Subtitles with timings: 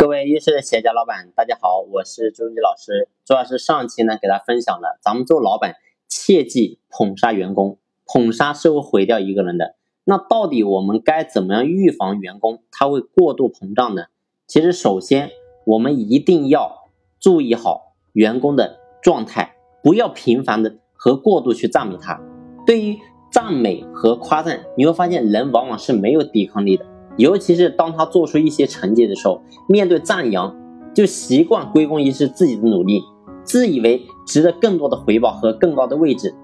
[0.00, 3.10] 各位优秀的企业家老板，大家好，我是朱吉老师。
[3.22, 5.74] 朱老师上期呢给大家分享了，咱们做老板
[6.08, 7.76] 切忌捧杀员工，
[8.06, 9.74] 捧杀是会毁掉一个人的。
[10.04, 14.04] 那到底我们该怎么样预防员工他会过度膨胀呢？
[14.46, 15.32] 其实首先
[15.66, 16.88] 我们一定要
[17.20, 22.18] 注意好员工的状态，不要频繁的和过度去赞美他。
[22.66, 22.96] 对于
[23.30, 26.86] 赞美和夸赞，你会发现人往往是没有抵抗力的。
[27.20, 30.56] 尤其是当他做出一些成绩的时候，面对赞扬，
[30.94, 33.02] 就习惯归功于是自己的努力，
[33.44, 36.34] 自以为值得更多的回报和更高的位置，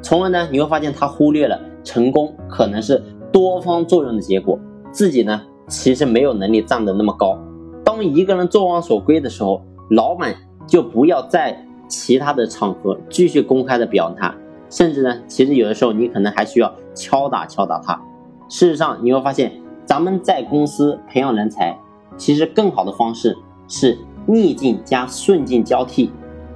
[0.00, 4.56] 从而呢，你会发现他忽略了成功可能是多方作用的结果，
[4.92, 7.36] 自己呢其实没有能力站得那么高。
[7.84, 10.32] 当一个人众望所归的时候，老板
[10.68, 14.32] 就不要在其他的场合继续公开的表扬他，
[14.70, 18.00] 甚至呢，其实有的时候你可能还需要敲打敲打他。
[18.48, 19.63] 事实上，你会发现。
[19.84, 21.76] 咱们在公司培养人才，
[22.16, 23.36] 其实更好的方式
[23.68, 26.10] 是逆境加顺境交替。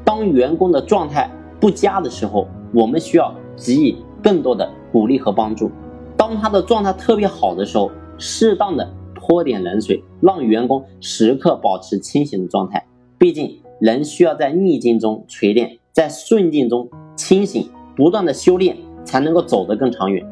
[0.04, 1.30] 当员工的状态
[1.60, 5.68] 不佳的时候，我们需要给予更多的鼓励和帮助；
[6.16, 12.84] 当他的状态特别好的时候，适当的泼点冷水，让员工时刻保持清醒的状态。
[13.18, 20.26] 毕竟，人需要在逆境中锤炼，在顺境中清醒，不断的修炼，才能够走得更长远。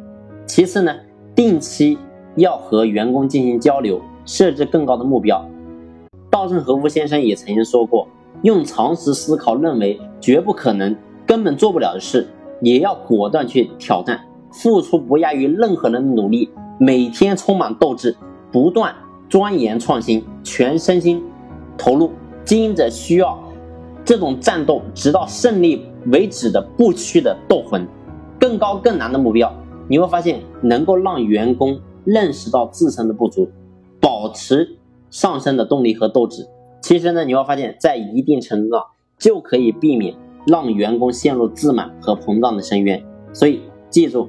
[0.46, 0.94] 其次呢，
[1.34, 1.98] 定期。
[2.36, 5.44] 要和员工进行交流，设置更高的目标。
[6.30, 8.06] 稻盛和夫先生也曾经说过
[8.42, 10.94] ：“用常识思考，认为绝不可能、
[11.26, 12.28] 根本做不了的事，
[12.60, 14.20] 也要果断去挑战，
[14.52, 18.14] 付出不亚于任何人的努力，每天充满斗志，
[18.52, 18.94] 不断
[19.30, 21.22] 钻研创新，全身心
[21.78, 22.10] 投入。
[22.44, 23.38] 经营者需要
[24.04, 27.86] 这种战斗直到胜利为止的不屈的斗魂。
[28.38, 29.50] 更高更难的目标，
[29.88, 33.48] 你会发现能够让员工。”认识到自身的不足，
[34.00, 34.76] 保持
[35.10, 36.46] 上升的动力和斗志。
[36.80, 38.84] 其实呢，你会发现在一定程度上
[39.18, 40.14] 就可以避免
[40.46, 43.02] 让员工陷入自满和膨胀的深渊。
[43.32, 44.28] 所以记住，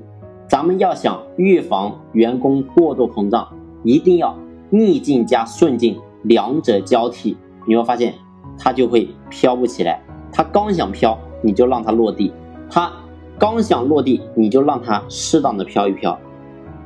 [0.50, 3.48] 咱们要想预防员工过度膨胀，
[3.84, 4.36] 一定要
[4.72, 7.38] 逆境加顺境两者交替。
[7.68, 8.16] 你会发现
[8.58, 10.02] 他就会飘不起来。
[10.32, 12.32] 他刚想飘，你就让他落地；
[12.72, 12.92] 他
[13.38, 16.18] 刚想落地，你就让他适当的飘一飘。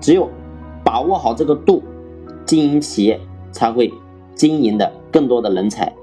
[0.02, 0.30] 只有。
[0.92, 1.82] 把握好这个度，
[2.46, 3.18] 经营企业
[3.54, 3.94] 才会
[4.36, 5.96] 经营的更多的人才。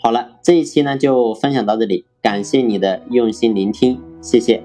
[0.00, 4.60] 好了，这一期呢就分享到这里，感谢你的用心聆听，谢谢。